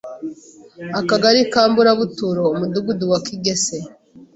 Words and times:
Akagari 0.99 1.41
ka 1.51 1.61
Mburabuturo, 1.71 2.41
Umudugudu 2.53 3.03
wa 3.11 3.19
Kigese, 3.25 3.77